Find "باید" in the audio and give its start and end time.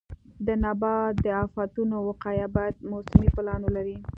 2.55-2.75